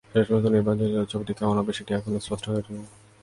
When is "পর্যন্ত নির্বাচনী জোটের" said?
0.27-1.09